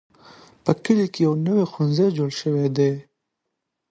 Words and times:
په 0.63 0.71
کلي 0.83 1.07
کې 1.13 1.19
یو 1.27 1.33
نوی 1.45 1.63
ښوونځی 1.71 2.07
جوړ 2.17 2.29
شوی 2.41 2.67
دی. 2.77 2.93